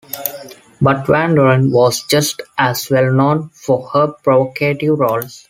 But 0.81 1.05
Van 1.05 1.35
Doren 1.35 1.69
was 1.69 2.01
just 2.09 2.41
as 2.57 2.89
well 2.89 3.13
known 3.13 3.49
for 3.53 3.87
her 3.89 4.07
provocative 4.23 4.97
roles. 4.97 5.39